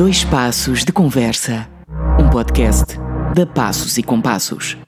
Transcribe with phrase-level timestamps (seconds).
[0.00, 1.68] Dois Passos de Conversa,
[2.18, 2.96] um podcast
[3.36, 4.78] da Passos e Compassos.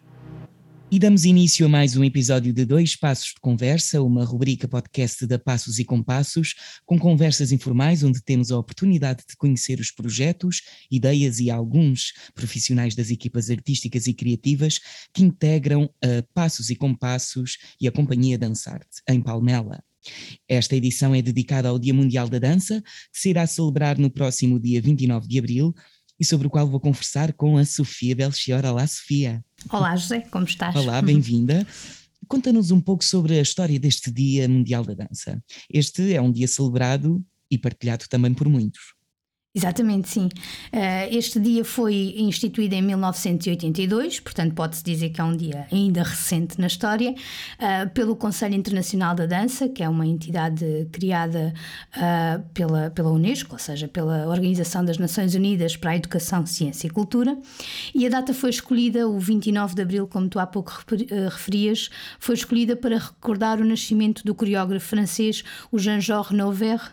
[0.91, 5.27] E damos início a mais um episódio de Dois Passos de Conversa, uma rubrica podcast
[5.27, 6.55] da Passos e Compassos,
[6.87, 12.95] com conversas informais onde temos a oportunidade de conhecer os projetos, ideias e alguns profissionais
[12.95, 14.81] das equipas artísticas e criativas
[15.13, 19.85] que integram a Passos e Compassos e a Companhia Dançarte, em Palmela.
[20.49, 24.59] Esta edição é dedicada ao Dia Mundial da Dança, que se irá celebrar no próximo
[24.59, 25.75] dia 29 de abril
[26.19, 28.65] e sobre o qual vou conversar com a Sofia Belchior.
[28.65, 29.45] Olá, Sofia.
[29.71, 30.75] Olá, José, como estás?
[30.77, 31.67] Olá, bem-vinda.
[32.29, 35.43] Conta-nos um pouco sobre a história deste Dia Mundial da Dança.
[35.69, 38.92] Este é um dia celebrado e partilhado também por muitos.
[39.55, 40.31] Exatamente, sim.
[40.73, 46.03] Uh, este dia foi instituído em 1982, portanto, pode-se dizer que é um dia ainda
[46.03, 51.53] recente na história, uh, pelo Conselho Internacional da Dança, que é uma entidade criada
[51.95, 56.87] uh, pela, pela Unesco, ou seja, pela Organização das Nações Unidas para a Educação, Ciência
[56.87, 57.37] e Cultura.
[57.95, 60.83] E a data foi escolhida, o 29 de abril, como tu há pouco
[61.31, 66.89] referias, foi escolhida para recordar o nascimento do coreógrafo francês, o Jean-Georges Noverre,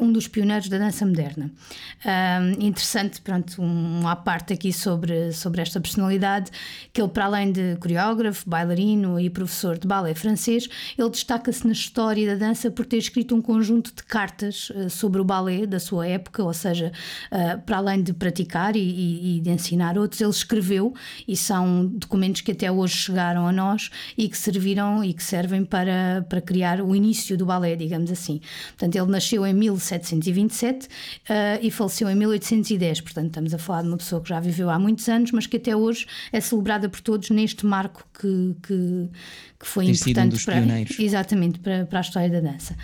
[0.00, 1.50] um dos pioneiros da dança moderna.
[2.04, 6.50] Um, interessante, pronto, um, à parte aqui sobre, sobre esta personalidade,
[6.92, 11.72] que ele, para além de coreógrafo, bailarino e professor de balé francês, ele destaca-se na
[11.72, 15.80] história da dança por ter escrito um conjunto de cartas uh, sobre o balé da
[15.80, 16.92] sua época, ou seja,
[17.32, 20.94] uh, para além de praticar e, e, e, de ensinar outros, ele escreveu
[21.26, 25.64] e são documentos que até hoje chegaram a nós e que serviram e que servem
[25.64, 28.40] para, para criar o início do balé, digamos assim.
[28.68, 33.88] Portanto, ele nasceu em 1727 uh, e faleceu em 1810, portanto estamos a falar de
[33.88, 37.00] uma pessoa que já viveu há muitos anos, mas que até hoje é celebrada por
[37.00, 39.08] todos neste marco que, que,
[39.58, 40.98] que foi Ter importante um para, pioneiros.
[40.98, 42.76] exatamente para, para a história da dança.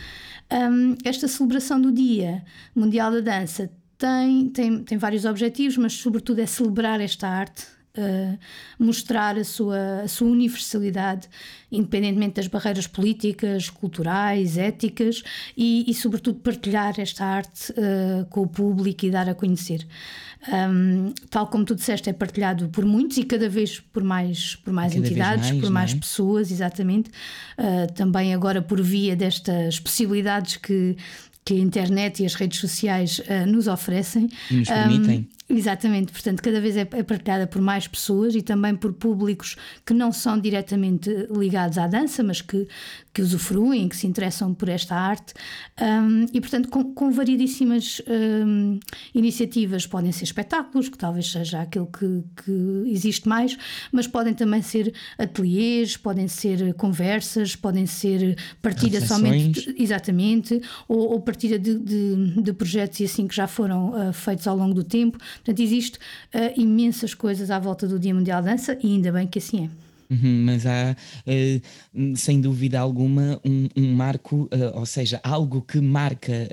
[0.50, 2.42] Um, esta celebração do Dia
[2.74, 7.66] Mundial da Dança tem, tem, tem vários objetivos, mas sobretudo é celebrar esta arte
[7.98, 8.38] Uh,
[8.78, 11.28] mostrar a sua, a sua universalidade,
[11.72, 15.24] independentemente das barreiras políticas, culturais, éticas,
[15.56, 19.84] e, e sobretudo partilhar esta arte uh, com o público e dar a conhecer.
[20.48, 24.72] Um, tal como tu disseste, é partilhado por muitos e cada vez por mais, por
[24.72, 25.96] mais entidades, mais, por mais é?
[25.96, 27.10] pessoas, exatamente.
[27.58, 30.96] Uh, também agora por via destas possibilidades que
[31.42, 34.28] que a internet e as redes sociais uh, nos oferecem.
[34.50, 35.18] E nos permitem.
[35.20, 39.56] Um, Exatamente, portanto, cada vez é, é partilhada por mais pessoas e também por públicos
[39.84, 42.68] que não são diretamente ligados à dança, mas que,
[43.12, 45.34] que usufruem, que se interessam por esta arte.
[45.80, 48.78] Um, e, portanto, com, com variedíssimas um,
[49.12, 53.58] iniciativas, podem ser espetáculos, que talvez seja aquilo que, que existe mais,
[53.90, 59.74] mas podem também ser ateliês, podem ser conversas, podem ser partilha somente.
[59.76, 64.46] Exatamente, ou, ou partilha de, de, de, projetos e assim que já foram uh, feitos
[64.46, 65.18] ao longo do tempo.
[65.44, 65.98] Portanto, existe
[66.34, 69.64] uh, imensas coisas à volta do Dia Mundial da Dança e ainda bem que assim
[69.64, 69.90] é.
[70.10, 70.96] Uhum, mas há,
[71.26, 76.48] uh, sem dúvida alguma, um, um marco, uh, ou seja, algo que marca,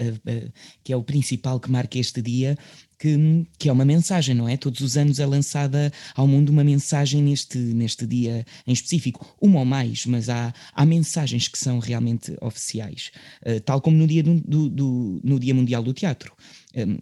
[0.83, 2.55] que é o principal que marca este dia,
[2.99, 4.57] que, que, é uma mensagem, não é?
[4.57, 9.59] Todos os anos é lançada ao mundo uma mensagem neste, neste dia em específico, uma
[9.59, 13.11] ou mais, mas há, há mensagens que são realmente oficiais,
[13.65, 16.33] tal como no dia, do, do, no dia Mundial do Teatro.
[16.75, 16.97] Um,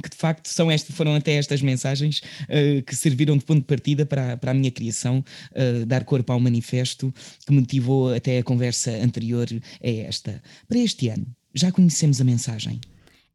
[0.00, 3.66] que de facto são este, foram até estas mensagens uh, que serviram de ponto de
[3.66, 7.12] partida para, para a minha criação, uh, dar corpo ao manifesto
[7.46, 9.46] que motivou até a conversa anterior
[9.80, 10.42] é esta.
[10.68, 12.80] Para este ano, já conhecemos a mensagem?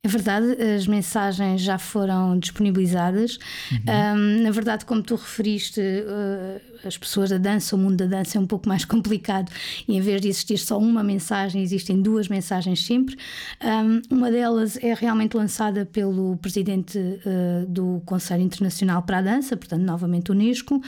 [0.05, 3.39] É verdade, as mensagens já foram disponibilizadas.
[3.71, 3.79] Uhum.
[4.19, 8.37] Um, na verdade, como tu referiste, uh, as pessoas da dança, o mundo da dança
[8.37, 9.51] é um pouco mais complicado
[9.87, 13.17] e em vez de existir só uma mensagem, existem duas mensagens sempre.
[13.63, 19.57] Um, uma delas é realmente lançada pelo presidente uh, do Conselho Internacional para a Dança,
[19.57, 20.79] portanto, novamente Unesco,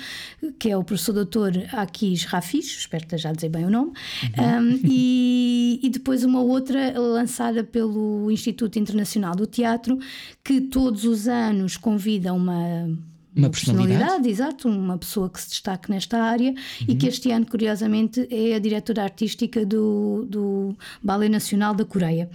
[0.60, 3.94] que é o professor doutor Akis Rafish, espero que a dizer bem o nome,
[4.38, 4.60] uhum.
[4.60, 9.98] um, e, e depois uma outra lançada pelo Instituto Internacional Nacional do Teatro,
[10.44, 12.90] que todos os anos convida uma
[13.36, 14.00] uma personalidade.
[14.00, 14.30] personalidade.
[14.30, 16.88] exato, uma pessoa que se destaque nesta área uhum.
[16.88, 22.32] e que este ano, curiosamente, é a diretora artística do, do Ballet Nacional da Coreia.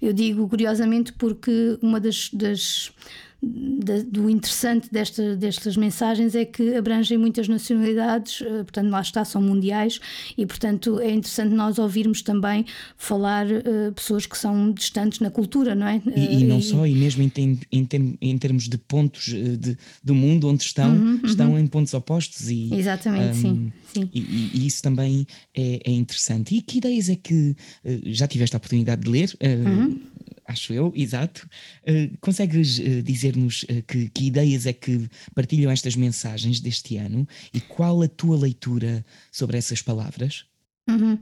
[0.00, 2.90] Eu digo curiosamente porque uma das, das
[3.42, 9.42] do interessante desta, destas mensagens é que abrangem muitas nacionalidades, eh, portanto, lá está, são
[9.42, 10.00] mundiais
[10.36, 12.64] e, portanto, é interessante nós ouvirmos também
[12.96, 16.02] falar uh, pessoas que são distantes na cultura, não é?
[16.16, 20.14] E, e não e, só, e mesmo em, em, em, termos de pontos de, do
[20.14, 21.20] mundo onde estão, uhum, uhum.
[21.24, 21.58] estão uhum.
[21.58, 22.48] em pontos opostos.
[22.48, 23.72] E, Exatamente, um, sim.
[23.92, 24.10] sim.
[24.14, 26.56] E, e, isso também é, é, interessante.
[26.56, 27.54] E que ideias é que
[28.06, 29.30] já tiveste a oportunidade de ler?
[29.34, 30.00] Uh,
[30.46, 31.48] acho eu, exato.
[31.82, 37.26] Uh, consegues uh, dizer-nos uh, que, que, ideias é que partilham estas mensagens deste ano
[37.52, 40.44] e qual a tua leitura sobre essas palavras?
[40.88, 41.18] Uhum.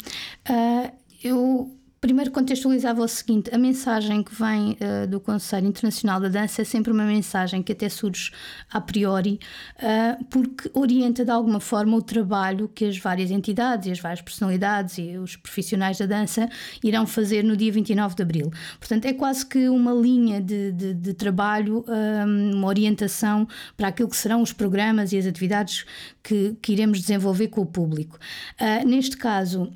[1.23, 6.61] eu Primeiro contextualizava o seguinte: a mensagem que vem uh, do Conselho Internacional da Dança
[6.61, 8.31] é sempre uma mensagem que até surge
[8.71, 9.41] a priori,
[9.79, 14.21] uh, porque orienta de alguma forma o trabalho que as várias entidades e as várias
[14.21, 16.47] personalidades e os profissionais da dança
[16.83, 18.51] irão fazer no dia 29 de abril.
[18.79, 23.49] Portanto, é quase que uma linha de, de, de trabalho, um, eh, uma orientação
[23.79, 25.87] para aquilo que serão os programas e as atividades
[26.23, 28.19] que, que iremos desenvolver com o público.
[28.61, 29.73] Uh, neste caso,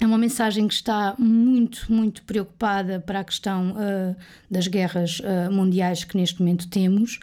[0.00, 4.16] é uma mensagem que está muito, muito preocupada para a questão uh,
[4.50, 7.18] das guerras uh, mundiais que neste momento temos.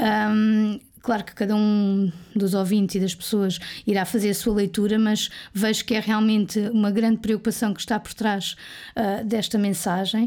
[0.00, 4.98] Um, Claro que cada um dos ouvintes e das pessoas irá fazer a sua leitura,
[4.98, 8.56] mas vejo que é realmente uma grande preocupação que está por trás
[8.96, 10.24] uh, desta mensagem.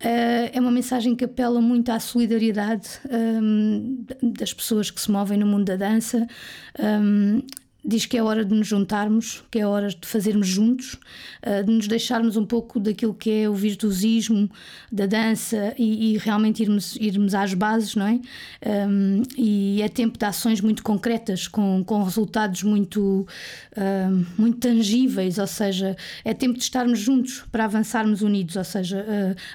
[0.00, 5.36] Uh, é uma mensagem que apela muito à solidariedade um, das pessoas que se movem
[5.36, 6.26] no mundo da dança.
[6.80, 7.42] Um,
[7.84, 10.96] diz que é hora de nos juntarmos, que é hora de fazermos juntos,
[11.42, 14.48] eh, de nos deixarmos um pouco daquilo que é o virtuosismo
[14.90, 18.20] da dança e, e realmente irmos, irmos às bases, não é?
[18.64, 23.26] Um, e é tempo de ações muito concretas, com, com resultados muito,
[23.76, 29.04] um, muito tangíveis, ou seja, é tempo de estarmos juntos para avançarmos unidos, ou seja,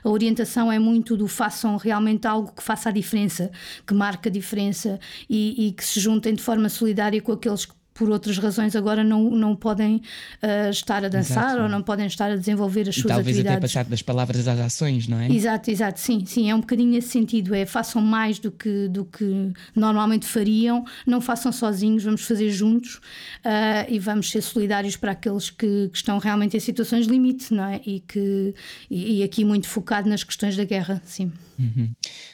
[0.03, 3.51] a, a orientação é muito do façam realmente algo que faça a diferença,
[3.85, 5.00] que marque a diferença
[5.30, 9.03] e, e que se juntem de forma solidária com aqueles que por outras razões agora
[9.03, 11.63] não, não podem uh, estar a dançar exato.
[11.63, 13.44] ou não podem estar a desenvolver as e suas talvez atividades.
[13.44, 15.31] Talvez até passar das palavras às ações, não é?
[15.31, 19.03] Exato, exato, sim, sim, é um bocadinho nesse sentido, é façam mais do que, do
[19.03, 25.13] que normalmente fariam, não façam sozinhos, vamos fazer juntos uh, e vamos ser solidários para
[25.13, 27.81] aqueles que, que, estão realmente em situações limite, não é?
[27.83, 28.53] E, que,
[28.91, 31.31] e, e aqui muito focado nas questões da guerra, sim.
[31.57, 31.89] Uhum.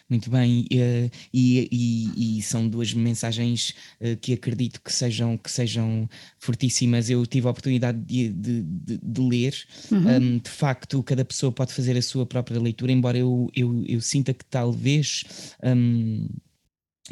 [0.10, 3.74] Muito bem, uh, e, e, e, são duas mensagens
[4.22, 6.10] que acredito que sejam, que sejam
[6.40, 7.10] fortíssimas.
[7.10, 9.56] Eu tive a oportunidade de, de, de, de ler.
[9.92, 10.18] Uhum.
[10.18, 14.02] Um, de facto, cada pessoa pode fazer a sua própria leitura, embora eu, eu, eu
[14.02, 15.56] sinta que talvez.
[15.64, 16.28] Um,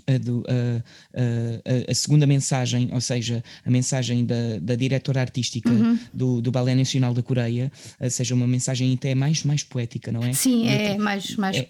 [0.07, 0.81] a, do, a,
[1.19, 5.99] a, a, segunda mensagem, ou seja, a mensagem da, da diretora artística uhum.
[6.13, 7.71] do, do Balé Nacional da Coreia,
[8.09, 10.31] seja uma mensagem até mais, mais poética, não é?
[10.33, 11.67] Sim, é mais, mais é,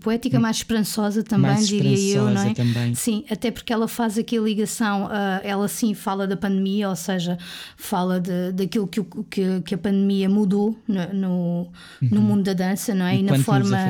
[0.00, 2.54] poética, mais esperançosa também, mais diria eu, não é?
[2.54, 2.94] Também.
[2.94, 6.96] Sim, até porque ela faz aqui a ligação, uh, ela sim fala da pandemia, ou
[6.96, 7.36] seja,
[7.76, 12.08] fala de, daquilo que, que, que a pandemia mudou no, no, uhum.
[12.10, 13.16] no mundo da dança, não é?
[13.16, 13.88] E, e na forma.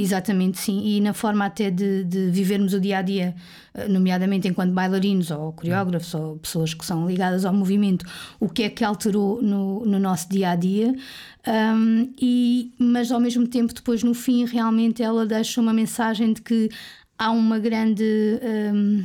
[0.00, 0.82] Exatamente, sim.
[0.82, 3.34] E na forma até de, de, vivermos o dia a dia,
[3.74, 8.06] eh, nomeadamente enquanto bailarinos ou coreógrafos ou pessoas que são ligadas ao movimento,
[8.38, 10.94] o que é que alterou no, no nosso dia a dia.
[11.46, 16.40] Um, e, mas ao mesmo tempo, depois no fim, realmente ela deixa uma mensagem de
[16.40, 16.70] que
[17.18, 18.04] há uma grande.
[18.72, 19.04] Um,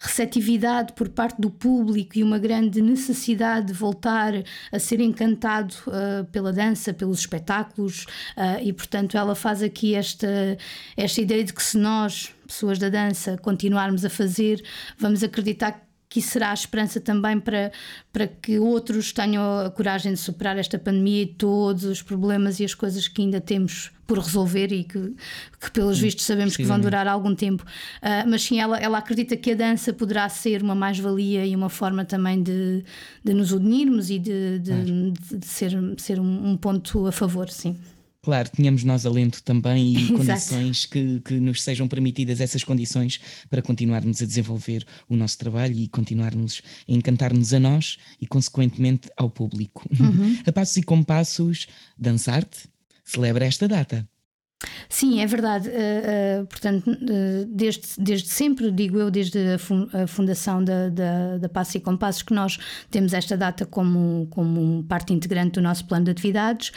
[0.00, 4.32] receptividade por parte do público e uma grande necessidade de voltar
[4.72, 8.04] a ser encantado uh, pela dança, pelos espetáculos,
[8.34, 10.56] uh, e portanto ela faz aqui esta,
[10.96, 14.64] esta ideia de que se nós, pessoas da dança, continuarmos a fazer,
[14.98, 17.70] vamos acreditar que isso será a esperança também para,
[18.12, 22.64] para que outros tenham a coragem de superar esta pandemia e todos os problemas e
[22.64, 25.14] as coisas que ainda temos por resolver e que,
[25.60, 27.62] que pelos vistos sabemos que vão durar algum tempo.
[28.02, 31.68] Uh, mas sim, ela, ela acredita que a dança poderá ser uma mais-valia e uma
[31.68, 32.82] forma também de,
[33.22, 37.78] de nos unirmos e de, de, de ser, ser um, um ponto a favor, sim.
[38.22, 43.62] Claro, tínhamos nós alento também e condições que, que nos sejam permitidas essas condições para
[43.62, 49.30] continuarmos a desenvolver o nosso trabalho e continuarmos a encantar-nos a nós e, consequentemente, ao
[49.30, 49.88] público.
[49.98, 50.38] Uhum.
[50.46, 52.68] A passos e compassos, Dançarte
[53.04, 54.08] celebra esta data.
[54.88, 55.68] Sim, é verdade.
[55.68, 61.48] Uh, uh, portanto, uh, desde, desde sempre, digo eu, desde a, fundação da, da, da
[61.48, 62.58] Passo e Compassos, que nós
[62.90, 66.72] temos esta data como, como parte integrante do nosso plano de atividades.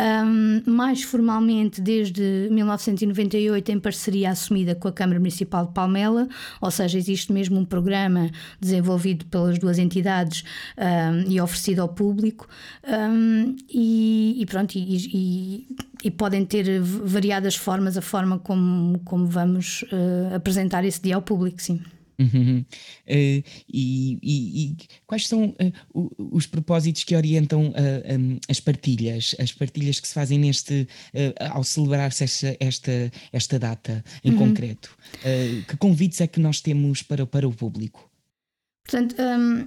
[0.00, 6.28] Um, mais formalmente, desde 1998, em parceria assumida com a Câmara Municipal de Palmela,
[6.60, 10.44] ou seja, existe mesmo um programa desenvolvido pelas duas entidades
[10.76, 12.46] um, e oferecido ao público.
[12.86, 15.76] Um, e, e, pronto, e, e,
[16.06, 21.22] e podem ter variadas formas a forma como, como vamos uh, apresentar esse dia ao
[21.22, 21.82] público, sim.
[22.16, 22.64] Uhum.
[23.08, 27.72] Uh, e, e, e, quais são uh, os propósitos que orientam uh,
[28.16, 30.86] um, as partilhas, as partilhas que se fazem neste
[31.50, 34.38] ao celebrar-se esta, esta, esta data em uhum.
[34.38, 34.96] concreto?
[35.66, 38.08] que convites é que nós temos para, para o público?
[38.84, 39.66] Portanto, um,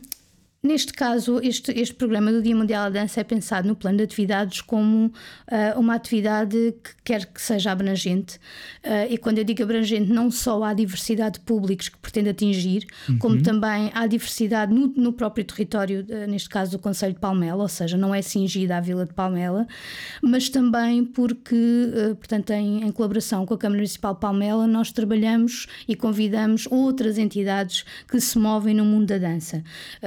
[0.61, 4.03] Neste caso, este, este programa do Dia Mundial da Dança é pensado no plano de
[4.03, 8.35] atividades como uh, uma atividade que quer que seja abrangente.
[8.83, 12.85] Uh, e quando eu digo abrangente, não só há diversidade de públicos que pretende atingir,
[13.07, 13.17] uhum.
[13.19, 17.63] como também há diversidade no, no próprio território, uh, neste caso do Conselho de Palmela,
[17.63, 19.65] ou seja, não é cingida à Vila de Palmela,
[20.21, 21.55] mas também porque,
[22.17, 27.17] portanto, em, em colaboração com a Câmara Municipal de Palmela, nós trabalhamos e convidamos outras
[27.17, 29.63] entidades que se movem no mundo da dança.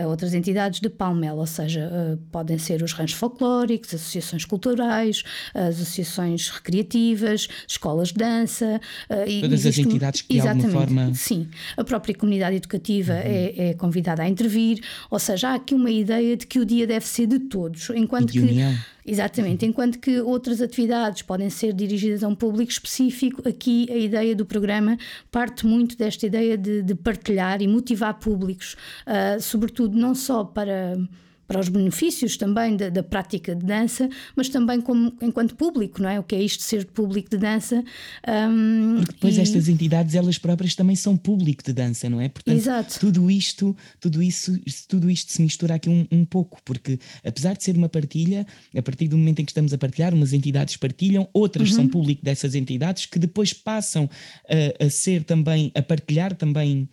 [0.06, 5.22] outras entidades entidades de Palmela, ou seja, uh, podem ser os ranchos folclóricos, associações culturais,
[5.54, 8.80] as associações recreativas, escolas de dança.
[9.08, 11.14] Uh, Todas as entidades que de alguma forma.
[11.14, 13.18] Sim, a própria comunidade educativa uhum.
[13.18, 16.86] é, é, convidada a intervir, ou seja, há aqui uma ideia de que o dia
[16.86, 18.46] deve ser de todos, enquanto de que.
[18.46, 18.74] União.
[19.04, 24.34] Exatamente, enquanto que outras atividades podem ser dirigidas a um público específico, aqui a ideia
[24.34, 24.96] do programa
[25.30, 30.96] parte muito desta ideia de, de partilhar e motivar públicos, uh, sobretudo não só para
[31.46, 36.08] para os benefícios também da, da, prática de dança, mas também como enquanto público, não
[36.08, 36.18] é?
[36.18, 37.84] O que é isto de ser público de dança?
[38.26, 39.40] Um, Porque depois e...
[39.40, 42.28] estas entidades elas próprias também são público de dança, não é?
[42.28, 43.00] Portanto, Exato.
[43.00, 44.58] tudo isto, tudo isso,
[44.88, 48.46] tudo isto se mistura aqui um, um, pouco, porque apesar de ser uma partilha,
[48.76, 51.76] a partir do momento em que estamos a partilhar, umas entidades partilham, outras uhum.
[51.76, 54.08] são público dessas entidades que depois passam
[54.48, 56.88] a, a ser também a partilhar também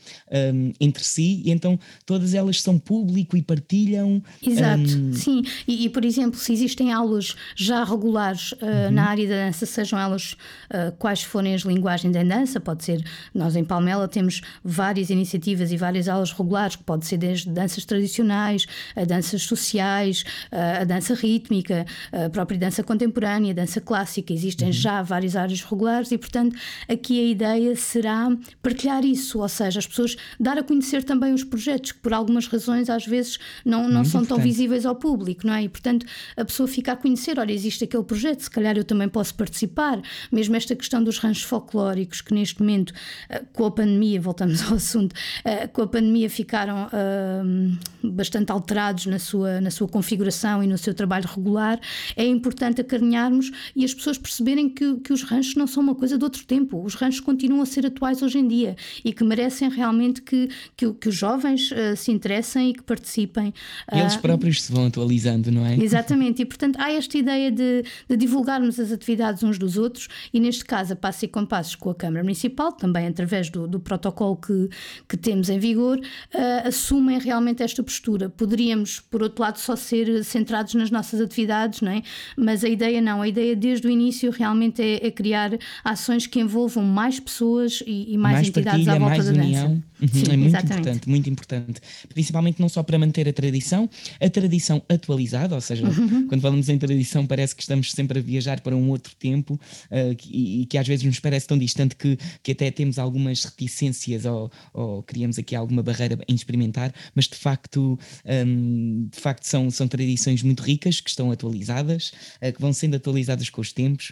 [0.53, 5.13] um, entre si, e então todas elas são público e partilham Exato, um...
[5.13, 5.43] sim.
[5.67, 8.91] E, e, por exemplo, se existem aulas já regulares uh, uhum.
[8.91, 10.33] na área da dança, sejam elas
[10.69, 13.03] uh, quais forem as linguagens da dança, pode ser,
[13.33, 17.83] nós em Palmela temos várias iniciativas e várias aulas regulares, que pode ser desde danças
[17.85, 18.65] tradicionais,
[18.95, 24.33] a danças sociais, uh, a dança rítmica, a própria dança contemporânea, a dança clássica.
[24.33, 24.73] Existem uhum.
[24.73, 26.55] já várias áreas regulares e, portanto,
[26.87, 28.29] aqui a ideia será
[28.61, 32.47] partilhar isso, ou seja, as pessoas dar a conhecer também os projetos que, por algumas
[32.47, 35.63] razões, às vezes não, não são tão visíveis ao público, não é?
[35.63, 36.05] E portanto
[36.37, 40.01] a pessoa fica a conhecer: olha, existe aquele projeto, se calhar eu também posso participar.
[40.31, 42.93] Mesmo esta questão dos ranchos folclóricos, que neste momento,
[43.27, 49.07] eh, com a pandemia, voltamos ao assunto, eh, com a pandemia ficaram uh, bastante alterados
[49.07, 51.79] na sua, na sua configuração e no seu trabalho regular,
[52.15, 56.17] é importante acarinharmos e as pessoas perceberem que, que os ranchos não são uma coisa
[56.17, 56.83] de outro tempo.
[56.83, 60.93] Os ranchos continuam a ser atuais hoje em dia e que merecem realmente que, que,
[60.93, 63.53] que os jovens uh, se interessem e que participem.
[63.91, 65.75] Eles próprios se vão atualizando, não é?
[65.75, 70.39] Exatamente, e portanto há esta ideia de, de divulgarmos as atividades uns dos outros e
[70.39, 74.35] neste caso a Passo e Compassos com a Câmara Municipal, também através do, do protocolo
[74.35, 74.69] que,
[75.07, 78.29] que temos em vigor, uh, assumem realmente esta postura.
[78.29, 82.01] Poderíamos, por outro lado, só ser centrados nas nossas atividades, não é?
[82.37, 85.51] Mas a ideia não, a ideia desde o início realmente é, é criar
[85.83, 89.31] ações que envolvam mais pessoas e, e mais, mais, entidades partilha, à volta mais da
[89.31, 89.67] união.
[89.69, 89.83] dança.
[90.01, 90.79] Uhum, Sim, é muito exatamente.
[90.79, 91.81] importante, muito importante.
[92.13, 96.27] Principalmente não só para manter a tradição, a tradição atualizada, ou seja, uhum.
[96.27, 100.15] quando falamos em tradição parece que estamos sempre a viajar para um outro tempo uh,
[100.15, 104.25] que, e que às vezes nos parece tão distante que, que até temos algumas reticências
[104.25, 109.69] ou, ou criamos aqui alguma barreira em experimentar, mas de facto, um, de facto são,
[109.69, 112.11] são tradições muito ricas que estão atualizadas,
[112.41, 114.11] uh, que vão sendo atualizadas com os tempos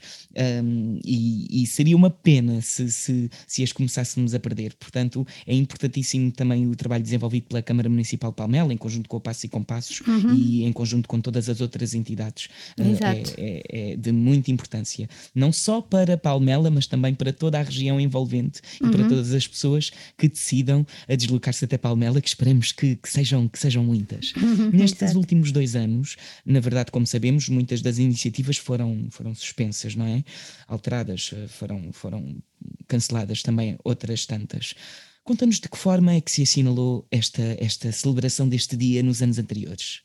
[0.63, 4.73] um, e, e, seria uma pena se, se, se as começássemos a perder.
[4.75, 9.17] Portanto, é importantíssimo também o trabalho desenvolvido pela Câmara Municipal de Palmela, em conjunto com
[9.17, 9.49] o Passo e
[9.87, 10.33] Compassos, uhum.
[10.33, 12.49] e em conjunto com todas as outras entidades.
[12.77, 13.33] Exato.
[13.37, 17.63] É, é, é, de muita importância, não só para Palmela, mas também para toda a
[17.63, 18.87] região envolvente uhum.
[18.87, 19.09] e para uhum.
[19.09, 23.59] todas as pessoas que decidam a deslocar-se até Palmela, que esperemos que, que, sejam, que
[23.59, 24.33] sejam muitas.
[24.35, 24.71] Uhum.
[24.71, 25.19] Nestes Exato.
[25.19, 26.15] últimos dois anos,
[26.45, 30.23] na verdade, como sabemos, muitas das iniciativas foram, foram suspensas, não é?
[30.67, 32.37] Alteradas, eh, foram, foram
[32.87, 34.73] canceladas também outras tantas.
[35.27, 39.37] Conta-nos de que forma é que se assinalou esta, esta celebração deste dia nos anos
[39.37, 39.99] anteriores.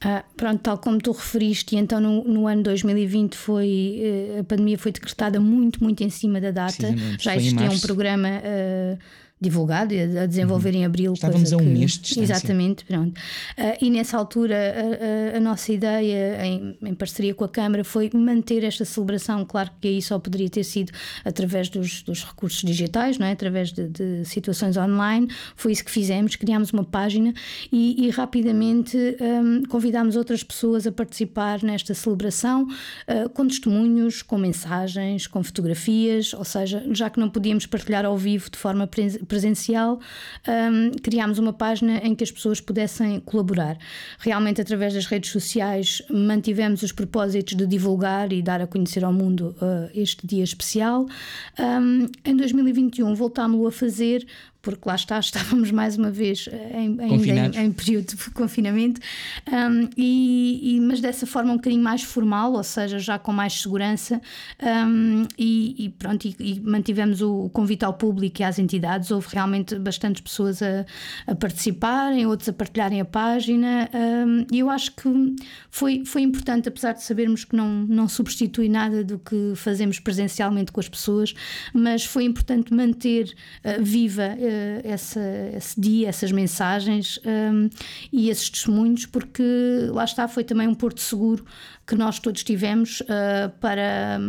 [0.00, 4.44] Ah, pronto, tal como tu referiste, e então no, no, ano 2020 foi, eh, a
[4.44, 6.92] pandemia foi decretada muito, muito em cima da data.
[7.20, 8.98] Já existia um programa uh,
[9.44, 10.80] divulgado, a desenvolver uhum.
[10.80, 11.12] em abril.
[11.12, 12.32] Estávamos a um que, mês de distância.
[12.32, 13.18] Exatamente, pronto.
[13.18, 17.84] Uh, e nessa altura a, a, a nossa ideia, em, em, parceria com a Câmara,
[17.84, 19.44] foi manter esta celebração.
[19.44, 20.92] Claro que aí só poderia ter sido
[21.24, 23.32] através dos, dos recursos digitais, não é?
[23.32, 25.28] através de, de, situações online.
[25.54, 27.32] Foi isso que fizemos, criámos uma página
[27.70, 34.38] e, e rapidamente um, convidámos outras pessoas a participar nesta celebração uh, com testemunhos, com
[34.38, 39.33] mensagens, com fotografias, ou seja, já que não podíamos partilhar ao vivo de forma presencial
[39.34, 39.98] presencial,
[40.46, 43.76] um, criámos uma página em que as pessoas pudessem colaborar.
[44.20, 49.12] Realmente, através das redes sociais, mantivemos os propósitos de divulgar e dar a conhecer ao
[49.12, 51.06] mundo uh, este dia especial.
[51.58, 54.24] Um, em 2021, voltámos-lo a fazer
[54.64, 59.00] porque lá está, estávamos mais uma vez em, ainda em, em, período de confinamento,
[59.46, 63.60] um, e, e, mas dessa forma um bocadinho mais formal, ou seja, já com mais
[63.60, 64.20] segurança,
[64.60, 69.10] um, e, e, pronto, e, mantivemos o convite ao público e às entidades.
[69.10, 70.86] Houve realmente bastantes pessoas a,
[71.26, 73.90] a participarem, outros a partilharem a página,
[74.50, 75.36] e eu acho que
[75.70, 80.72] foi, foi importante, apesar de sabermos que não, não substitui nada do que fazemos presencialmente
[80.72, 81.34] com as pessoas,
[81.74, 84.34] mas foi importante manter uh, viva.
[84.38, 85.20] Uh, essa,
[85.56, 87.68] esse dia, essas mensagens um,
[88.12, 89.42] e esses testemunhos, porque
[89.90, 91.44] lá está, foi também um porto seguro
[91.86, 94.20] que nós todos tivemos uh, para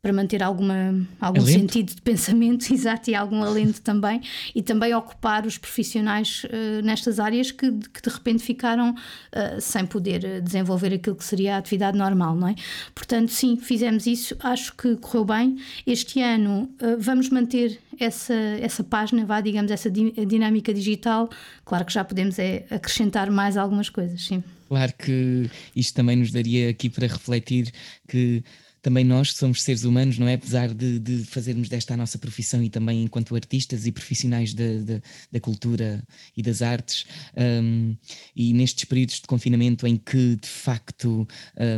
[0.00, 1.60] para manter alguma, algum alento.
[1.60, 4.20] sentido de pensamento, exato, e algum alento também,
[4.54, 9.84] e também ocupar os profissionais uh, nestas áreas que, que, de repente ficaram uh, sem
[9.84, 12.54] poder eh, desenvolver aquilo que seria a atividade normal, não é?
[12.94, 15.56] Portanto, sim, fizemos isso, acho que correu bem.
[15.86, 21.28] Este ano uh, vamos manter essa, essa página, vá, digamos, essa dinâmica digital.
[21.64, 24.42] Claro que já podemos é, acrescentar mais algumas coisas, sim.
[24.68, 27.72] Claro que isto também nos daria aqui para refletir
[28.06, 28.44] que
[28.82, 30.34] também nós somos seres humanos, não é?
[30.34, 34.78] Apesar de, de fazermos desta a nossa profissão e também enquanto artistas e profissionais da,
[34.84, 35.00] da,
[35.32, 36.02] da cultura
[36.36, 37.06] e das artes,
[37.36, 37.96] um,
[38.34, 41.26] e nestes períodos de confinamento em que de facto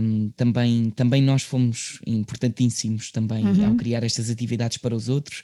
[0.03, 3.67] um, também, também nós fomos importantíssimos também uhum.
[3.67, 5.43] ao criar estas atividades para os outros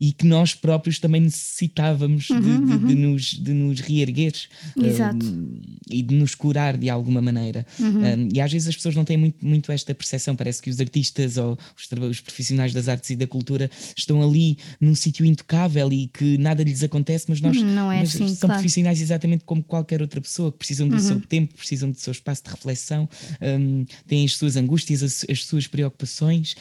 [0.00, 2.86] e que nós próprios também necessitávamos uhum, de, de, uhum.
[2.86, 4.32] de, nos, de nos reerguer
[4.76, 7.66] um, e de nos curar de alguma maneira.
[7.80, 7.98] Uhum.
[7.98, 10.80] Um, e às vezes as pessoas não têm muito, muito esta percepção, parece que os
[10.80, 15.92] artistas ou os, os profissionais das artes e da cultura estão ali num sítio intocável
[15.92, 18.60] e que nada lhes acontece, mas nós uhum, não é mas assim, são claro.
[18.60, 21.00] profissionais exatamente como qualquer outra pessoa, que precisam do uhum.
[21.00, 23.08] seu tempo, precisam do seu espaço de reflexão,
[23.42, 26.54] um, têm as suas angústias, as, as suas preocupações.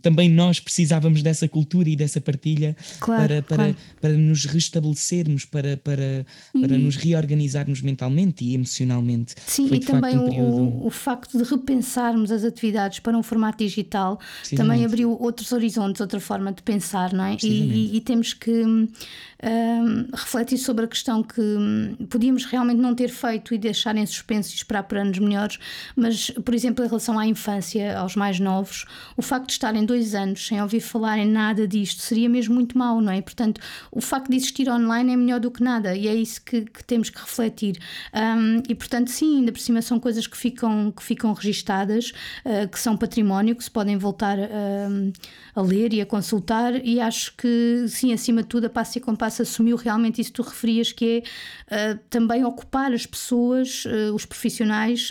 [0.00, 3.76] também nós precisávamos dessa cultura e dessa partilha partilha claro, para, para, claro.
[4.00, 6.78] para nos restabelecermos, para, para, para e...
[6.78, 9.34] nos reorganizarmos mentalmente e emocionalmente.
[9.44, 10.46] Sim, Foi, e também um período...
[10.46, 14.20] o, o facto de repensarmos as atividades para um formato digital
[14.56, 17.36] também abriu outros horizontes, outra forma de pensar, não é?
[17.42, 18.88] E, e, e, temos que um,
[20.14, 24.52] refletir sobre a questão que um, podíamos realmente não ter feito e deixar em suspenso
[24.52, 25.58] e esperar por anos melhores,
[25.96, 28.84] mas, por exemplo, em relação à infância, aos mais novos,
[29.16, 32.54] o facto de estarem dois anos sem ouvir falar em nada disto seria seria mesmo
[32.54, 33.20] muito mau, não é?
[33.20, 33.60] Portanto,
[33.90, 36.84] o facto de existir online é melhor do que nada e é isso que, que
[36.84, 37.78] temos que refletir.
[38.14, 42.12] Um, e portanto, sim, ainda por cima são coisas que ficam, que ficam registadas,
[42.44, 45.12] uh, que são património, que se podem voltar uh,
[45.54, 46.84] a ler e a consultar.
[46.84, 50.36] E acho que, sim, acima de tudo, a Passo e Compasso assumiu realmente isso que
[50.36, 51.24] tu referias, que
[51.70, 55.10] é uh, também ocupar as pessoas, os profissionais,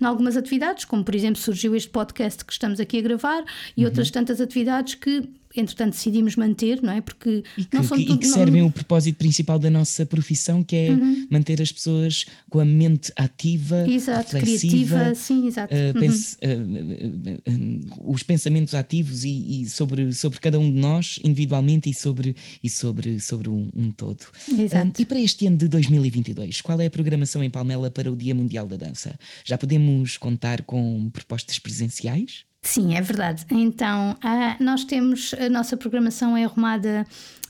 [0.00, 3.44] em algumas atividades, como por exemplo surgiu este podcast que estamos aqui a gravar
[3.76, 3.88] e uhum.
[3.88, 7.00] outras tantas atividades que entretanto decidimos manter, não é?
[7.00, 8.68] Porque e que, não são que, tudo, e que servem não...
[8.68, 11.26] o propósito principal da nossa profissão, que é uhum.
[11.30, 15.74] manter as pessoas com a mente ativa, exato, criativa, sim, exato.
[15.74, 16.00] Uh, uhum.
[16.00, 21.88] pense, uh, uh, os pensamentos ativos e, e, sobre, sobre cada um de nós individualmente
[21.90, 24.26] e sobre, e sobre, sobre um, um todo.
[24.58, 25.00] Exato.
[25.00, 28.34] e para este ano de 2022, qual é a programação em Palmela para o Dia
[28.34, 29.18] Mundial da Dança?
[29.44, 32.48] Já podemos contar com propostas presenciais?
[32.68, 33.46] Sim, é verdade.
[33.50, 37.06] Então, uh, nós temos, a nossa programação é arrumada.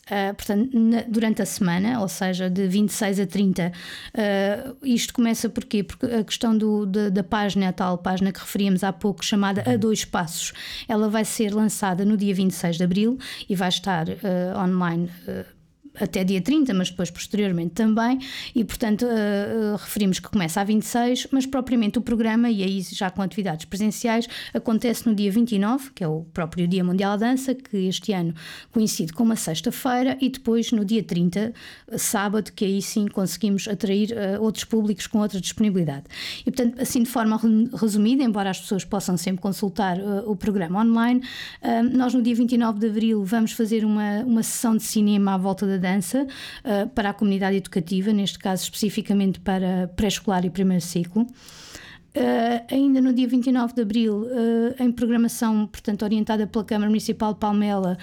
[0.06, 3.72] Uh, portanto, na, durante a semana, ou seja, de 26 a 30.
[4.14, 5.82] Uh, isto começa porquê?
[5.82, 9.62] Porque a questão do, de, da página, a tal página que referíamos há pouco, chamada
[9.66, 10.52] A Dois Passos,
[10.88, 15.10] ela vai ser lançada no dia 26 de abril e vai estar uh, online
[16.00, 18.18] até dia 30, mas depois posteriormente também,
[18.54, 23.10] e portanto uh, referimos que começa a 26, mas propriamente o programa, e aí já
[23.10, 27.54] com atividades presenciais, acontece no dia 29, que é o próprio Dia Mundial da Dança,
[27.54, 28.34] que este ano
[28.72, 31.52] coincide com uma sexta-feira, e depois no dia 30,
[31.96, 36.04] sábado, que aí sim conseguimos atrair uh, outros públicos com outra disponibilidade.
[36.40, 37.38] E portanto, assim de forma
[37.74, 41.22] resumida, embora as pessoas possam sempre consultar o programa online,
[41.92, 45.66] nós no dia 29 de abril vamos fazer uma, uma sessão de cinema à volta
[45.66, 50.84] da dança dança uh, para a comunidade educativa, neste caso especificamente para pré-escolar e primeiro
[50.84, 51.26] ciclo.
[52.18, 57.32] Uh, ainda no dia 29 de abril, uh, em programação, portanto, orientada pela Câmara Municipal
[57.34, 57.96] de Palmela,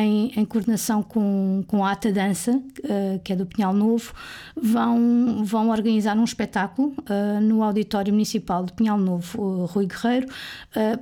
[0.00, 4.14] em, em coordenação com, com a Ata Dança, uh, que é do Pinhal Novo,
[4.56, 6.94] vão, vão organizar um espetáculo
[7.42, 10.28] no Auditório Municipal de Pinhal Novo, Rui Guerreiro,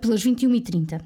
[0.01, 1.01] pelas 21h30.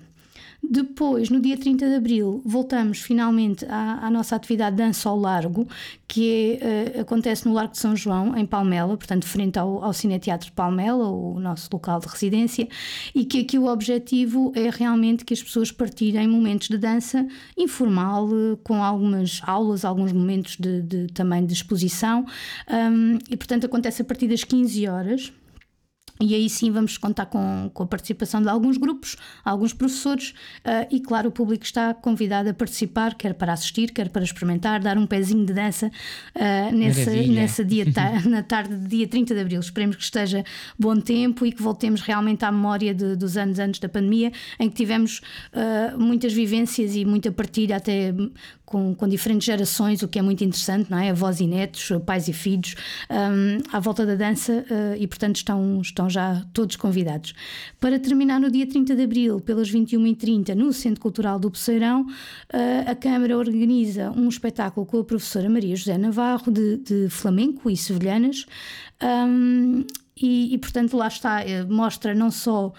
[0.65, 5.67] Depois, no dia 30 de abril, voltamos finalmente à, à nossa atividade Dança ao Largo,
[6.07, 9.93] que é, uh, acontece no Largo de São João, em Palmela, portanto, frente ao, ao
[9.93, 12.69] Cineteatro de Palmela, o nosso local de residência,
[13.13, 17.27] e que aqui o objetivo é realmente que as pessoas partilhem momentos de dança
[17.59, 22.25] informal, uh, com algumas aulas, alguns momentos de, de também de exposição,
[22.71, 25.33] um, e portanto acontece a partir das 15 horas.
[26.21, 30.87] E aí sim vamos contar com, com a participação de alguns grupos, alguns professores uh,
[30.91, 34.97] e, claro, o público está convidado a participar, quer para assistir, quer para experimentar, dar
[34.97, 37.85] um pezinho de dança uh, nessa, nessa dia,
[38.29, 39.61] na tarde de dia 30 de abril.
[39.61, 40.45] Esperemos que esteja
[40.79, 44.69] bom tempo e que voltemos realmente à memória de, dos anos antes da pandemia, em
[44.69, 45.21] que tivemos
[45.53, 48.15] uh, muitas vivências e muita partilha, até
[48.65, 51.11] com, com, diferentes gerações, o que é muito interessante, não é?
[51.11, 52.75] Avós e netos, pais e filhos,
[53.11, 54.65] um, à volta da dança
[54.99, 57.35] e, portanto, estão, estão já todos convidados.
[57.81, 62.07] Para terminar no dia 30 de abril, pelas 21h30, no Centro Cultural do Poceirão,
[62.53, 67.71] eh, a Câmara organiza um espetáculo com a professora Maria José Navarro de, de flamenco
[67.71, 68.47] e sevilhanas.
[69.03, 69.85] Um,
[70.17, 72.73] e, e, portanto, lá está, eh, mostra não só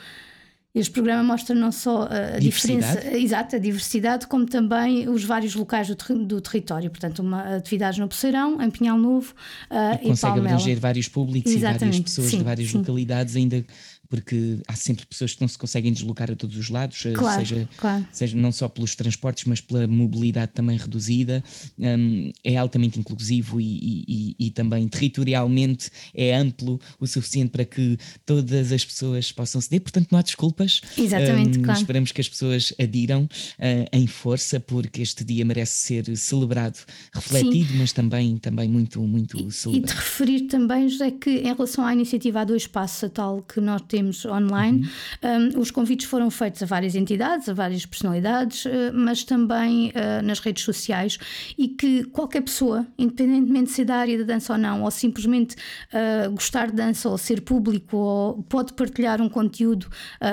[0.75, 5.87] este programa mostra não só a diferença, exata, a diversidade, como também os vários locais
[5.87, 6.89] do, ter, do território.
[6.89, 9.33] Portanto, uma atividade no Poceirão, em Pinhal Novo
[9.69, 10.55] uh, e, e consegue Palmela.
[10.55, 12.77] abranger vários públicos Exatamente, e várias pessoas sim, de várias sim.
[12.79, 13.63] localidades, ainda
[14.13, 17.39] porque há sempre pessoas que não se conseguem deslocar a todos os lados, eh, claro,
[17.39, 18.07] seja, claro.
[18.11, 21.43] seja não só pelos transportes, mas pela mobilidade também reduzida.
[21.79, 27.97] Um, é altamente inclusivo e, e, e, também territorialmente é amplo o suficiente para que
[28.23, 30.81] todas as pessoas possam ceder, portanto não há desculpas.
[30.95, 31.79] Exatamente, um, claro.
[31.79, 36.77] Esperamos que as pessoas adiram uh, em força, porque este dia merece ser celebrado,
[37.11, 37.79] refletido, Sim.
[37.79, 39.91] mas também, também muito, muito celebrado.
[39.91, 43.41] E de referir também, José, que em relação à iniciativa a dois passos, a tal
[43.41, 44.87] que nós temos temos online.
[45.23, 45.53] Uhum.
[45.55, 50.23] Um, os convites foram feitos a várias entidades, a várias personalidades, uh, mas também uh,
[50.23, 51.17] nas redes sociais
[51.57, 55.55] e que qualquer pessoa, independentemente de ser da área da dança ou não, ou simplesmente
[55.55, 59.87] uh, gostar de dança ou ser público, ou pode partilhar um conteúdo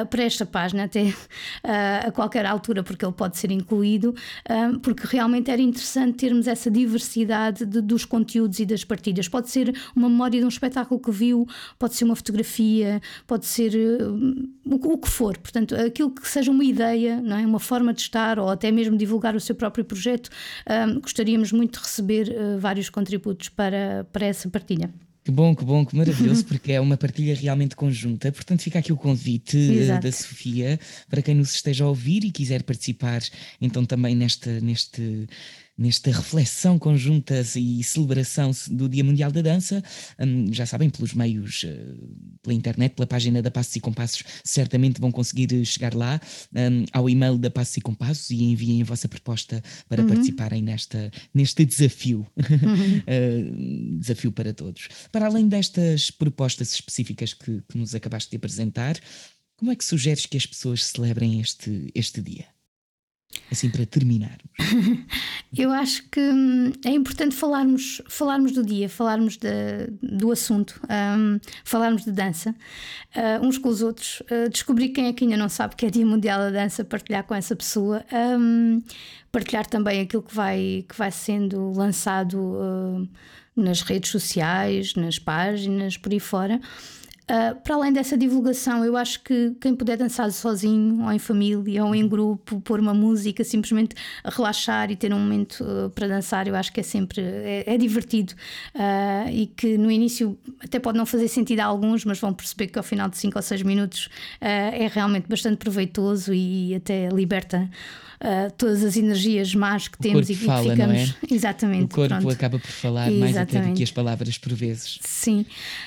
[0.09, 1.13] para esta página até
[2.07, 4.15] a qualquer altura, porque ele pode ser incluído,
[4.83, 9.29] porque realmente era interessante termos essa diversidade de, dos conteúdos e das partilhas.
[9.29, 11.47] Pode ser uma memória de um espetáculo que viu,
[11.79, 15.37] pode ser uma fotografia, pode ser uh, o, que for.
[15.39, 17.47] Portanto, aquilo que seja uma ideia, não é?
[17.47, 20.31] uma forma de estar ou até mesmo divulgar o seu próprio projeto,
[20.89, 24.91] um, gostaríamos muito de receber uh, vários contributos para, para essa partilha.
[25.23, 28.33] Que bom, que bom, que maravilhoso, porque é uma partilha realmente conjunta.
[28.33, 32.31] Portanto, fica aqui o convite uh, da Sofia para quem nos esteja a ouvir e
[32.31, 33.21] quiser participar,
[33.61, 35.27] então também neste, neste
[35.81, 39.83] nesta reflexão conjunta e celebração do Dia Mundial da Dança,
[40.19, 45.01] um, já sabem, pelos meios, uh, pela internet, pela página da Passos e Compassos, certamente
[45.01, 46.21] vão conseguir eh, chegar lá
[46.55, 50.09] um, ao e-mail da Passos e Compassos e enviem a vossa proposta para uhum.
[50.09, 52.27] participarem nesta, neste desafio.
[52.61, 52.99] Uhum.
[52.99, 54.89] uh, desafio para todos.
[55.11, 58.99] Para além destas propostas específicas que, que nos acabaste de apresentar,
[59.57, 62.47] como é que sugeres que as pessoas celebrem este, este dia?
[63.51, 64.39] Assim, para terminar.
[65.57, 71.41] Eu acho que hum, é importante falarmos, falarmos do dia, falarmos de, do assunto, um,
[71.65, 72.55] falarmos de dança,
[73.17, 75.91] uh, uns com os outros, uh, descobrir quem é que ainda não sabe que é
[75.91, 78.81] Dia Mundial da Dança, partilhar com essa pessoa, um,
[79.33, 83.09] partilhar também aquilo que vai, que vai sendo lançado uh,
[83.57, 86.61] nas redes sociais, nas páginas, por aí fora.
[87.31, 91.85] Uh, para além dessa divulgação, eu acho que quem puder dançar sozinho, ou em família,
[91.85, 96.49] ou em grupo, pôr uma música, simplesmente relaxar e ter um momento uh, para dançar,
[96.49, 98.33] eu acho que é sempre é, é divertido.
[98.75, 102.67] Uh, e que no início até pode não fazer sentido a alguns, mas vão perceber
[102.67, 104.09] que ao final de 5 ou 6 minutos
[104.41, 107.71] é realmente bastante proveitoso e até liberta
[108.23, 110.99] uh, todas as energias más que o temos e que fala, ficamos.
[110.99, 111.15] É?
[111.35, 111.85] Exatamente.
[111.85, 112.31] O corpo pronto.
[112.31, 113.21] acaba por falar Exatamente.
[113.21, 114.99] mais até do que as palavras por vezes.
[115.03, 115.47] Sim.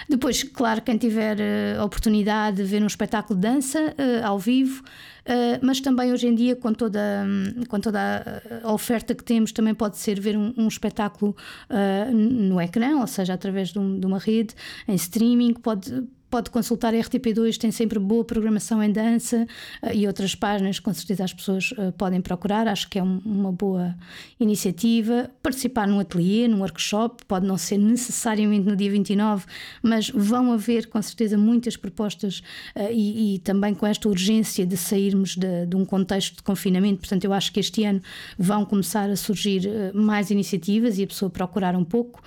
[0.09, 4.39] Depois, claro, quem tiver uh, a oportunidade de ver um espetáculo de dança uh, ao
[4.39, 4.83] vivo.
[5.23, 9.53] Uh, mas também hoje em dia, com toda, um, com toda a oferta que temos,
[9.53, 11.33] também pode ser ver um, um espetáculo
[11.69, 14.53] uh, no ecrã, ou seja, através de, um, de, uma rede,
[14.85, 19.45] em streaming, pode, pode consultar a RTP2, tem sempre boa programação em dança
[19.83, 23.21] uh, e outras páginas, com certeza as pessoas uh, podem procurar, acho que é um,
[23.23, 23.93] uma boa
[24.39, 25.29] iniciativa.
[25.43, 29.45] Participar num ateliê, num workshop, pode não ser necessariamente no dia 29,
[29.83, 32.39] mas vão haver com certeza muitas propostas
[32.75, 37.01] uh, e, e, também com esta urgência de sairmos de, de, um contexto de confinamento,
[37.01, 38.01] portanto, eu acho que este ano
[38.39, 42.23] vão começar a surgir mais iniciativas e a pessoa procurar um pouco.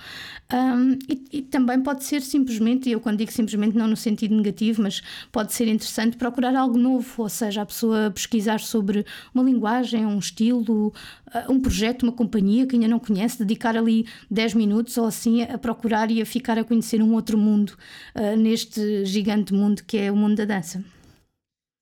[0.49, 5.01] Um, e, e, também pode ser simplesmente, eu quando digo simplesmente, não sentido negativo, mas
[5.31, 10.19] pode ser interessante procurar algo novo, ou seja, a pessoa pesquisar sobre uma linguagem, um
[10.19, 15.05] estilo, uh, um projeto, uma companhia que ainda não conhece, dedicar ali 10 minutos ou
[15.05, 17.73] assim a procurar e a ficar a conhecer um outro mundo
[18.15, 20.96] uh, neste gigante mundo que é o mundo da dança.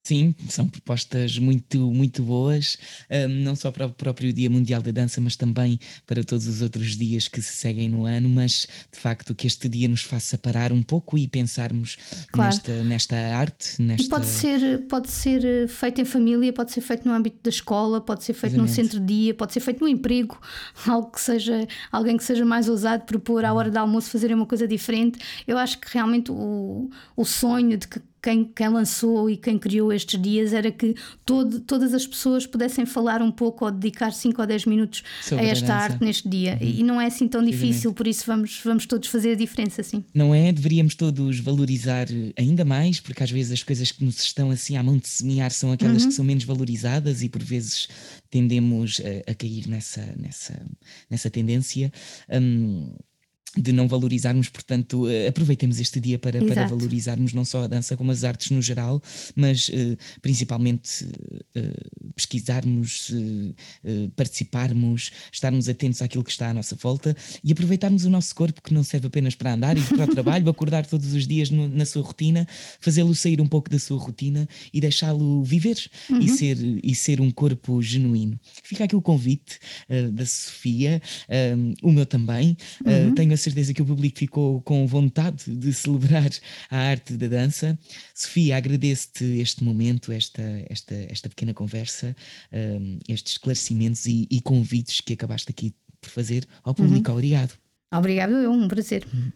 [0.06, 2.78] Sim, são propostas muito, muito boas,
[3.10, 6.62] um, não só para o próprio Dia Mundial da Dança, mas também para todos os
[6.62, 8.28] outros dias que se seguem no ano.
[8.28, 11.98] Mas de facto que este dia nos faça parar um pouco e pensarmos
[12.30, 12.54] claro.
[12.54, 13.82] nesta, nesta arte.
[13.82, 14.04] Nesta...
[14.04, 17.50] E pode ser, pode ser eh, feito em família, pode ser feito no âmbito da
[17.50, 18.78] escola, pode ser feito Exatamente.
[18.78, 20.40] num centro-dia, pode ser feito no emprego,
[20.86, 24.46] algo que seja, alguém que seja mais ousado propor à hora do almoço fazer uma
[24.46, 25.18] coisa diferente.
[25.48, 29.92] Eu acho que realmente o, o sonho de que quem, quem lançou e quem criou
[29.92, 34.40] estes dias era que todo, todas as pessoas pudessem falar um pouco ou dedicar 5
[34.40, 36.58] ou 10 minutos Sobre a esta a arte neste dia.
[36.60, 36.68] Uhum.
[36.68, 40.04] E não é assim tão difícil, por isso vamos, vamos todos fazer a diferença, sim.
[40.12, 40.50] Não é?
[40.50, 44.82] Deveríamos todos valorizar ainda mais, porque às vezes as coisas que nos estão assim à
[44.82, 46.08] mão de semear são aquelas uhum.
[46.08, 47.86] que são menos valorizadas e por vezes
[48.28, 50.60] tendemos a, a cair nessa, nessa,
[51.08, 51.92] nessa tendência.
[52.28, 52.92] Um,
[53.56, 57.96] de não valorizarmos, portanto, uh, aproveitemos este dia para, para valorizarmos não só a dança
[57.96, 59.02] como as artes no geral,
[59.34, 63.12] mas uh, principalmente uh, pesquisarmos,
[64.14, 68.72] participarmos, estarmos atentos àquilo que está à nossa volta e aproveitarmos o nosso corpo que
[68.72, 71.84] não serve apenas para andar e para o trabalho, acordar todos os dias no, na
[71.84, 72.46] sua rotina,
[72.80, 75.78] fazê-lo sair um pouco da sua rotina e deixá-lo viver
[76.10, 76.20] uhum.
[76.20, 78.38] e, ser, e ser um corpo genuíno.
[78.62, 79.58] Fica aqui o convite
[80.12, 81.00] da Sofia,
[81.82, 82.56] o meu também.
[82.84, 83.14] Uhum.
[83.14, 86.30] tenho a certeza que o público ficou com vontade de celebrar
[86.68, 87.78] a arte da dança.
[88.12, 92.16] Sofia, agradeço-te este momento, esta, esta, esta pequena conversa,
[92.52, 97.10] um, estes esclarecimentos e, e, convites que acabaste aqui por fazer ao público.
[97.10, 97.16] Uhum.
[97.16, 97.54] Obrigado.
[97.92, 99.06] Obrigado, é um prazer.
[99.14, 99.30] Uhum.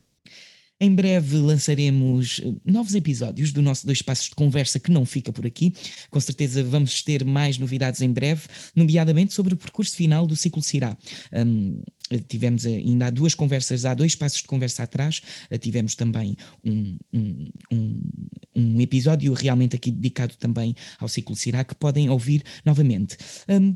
[0.81, 5.31] Em breve lançaremos eh, novos episódios do nosso Dois Passos de Conversa que não fica
[5.31, 5.75] por aqui.
[6.11, 10.63] Com certeza vamos ter mais novidades em breve, nomeadamente sobre o percurso final do ciclo
[10.63, 10.97] Cirá.
[11.33, 11.83] Um,
[12.19, 16.97] tivemos ainda há duas conversas, há dois passos de conversa atrás, eh, tivemos também um,
[17.13, 17.51] um,
[18.57, 23.17] um, episódio realmente aqui dedicado também ao ciclo Cirá que podem ouvir novamente.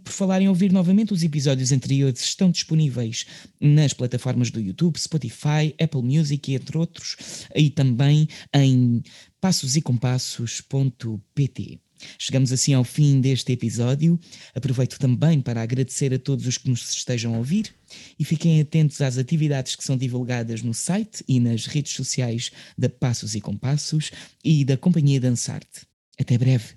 [0.02, 3.26] Por falar em ouvir novamente, os episódios anteriores estão disponíveis
[3.60, 9.02] nas plataformas do YouTube, Spotify, Apple Music, entre outros, e também em
[9.40, 11.83] passosecompassos.pt.
[12.18, 14.18] Chegamos assim ao fim deste episódio.
[14.54, 17.74] Aproveito também para agradecer a todos os que nos estejam a ouvir
[18.18, 22.88] e fiquem atentos às atividades que são divulgadas no site e nas redes sociais da
[22.88, 24.10] Passos e Compassos
[24.44, 25.82] e da Companhia Dançarte.
[26.18, 26.74] Até breve.